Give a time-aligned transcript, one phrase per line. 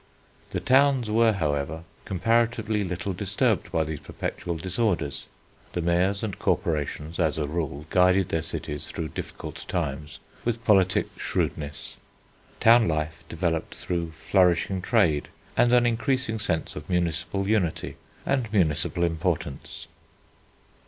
[0.49, 5.25] The towns were, however, comparatively little disturbed by these perpetual disorders.
[5.73, 11.05] The mayors and corporations as a rule guided their cities through difficult times with politic
[11.19, 11.97] shrewdness.
[12.59, 17.95] Town life developed through flourishing trade and an increasing sense of municipal unity,
[18.25, 19.85] and municipal importance.